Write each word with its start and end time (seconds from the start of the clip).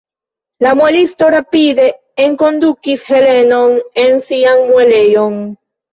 La 0.65 0.69
muelisto 0.77 1.27
rapide 1.35 1.85
enkondukis 2.27 3.03
Helenon 3.11 3.77
en 4.07 4.19
sian 4.31 4.63
muelejon. 4.71 5.37